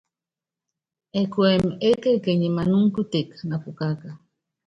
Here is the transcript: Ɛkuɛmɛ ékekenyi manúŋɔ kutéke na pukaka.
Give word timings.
Ɛkuɛmɛ 1.21 1.73
ékekenyi 1.89 2.47
manúŋɔ 2.55 2.87
kutéke 2.95 3.35
na 3.49 3.55
pukaka. 3.63 4.09